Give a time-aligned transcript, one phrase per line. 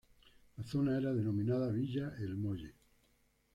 [0.57, 2.73] La zona era denominada Villa El Molle.